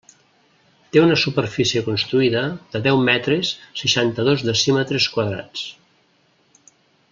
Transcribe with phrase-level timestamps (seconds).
[0.95, 2.41] Té una superfície construïda
[2.77, 3.53] de deu metres,
[3.83, 5.67] seixanta-dos decímetres quadrats.